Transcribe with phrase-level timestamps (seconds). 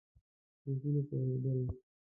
[0.61, 1.59] په اصولو پوهېدل.